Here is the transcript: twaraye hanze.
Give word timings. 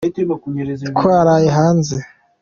twaraye 0.95 1.47
hanze. 1.59 1.95